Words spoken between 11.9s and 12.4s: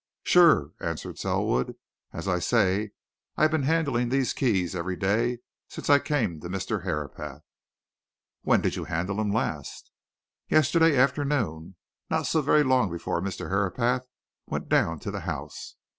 not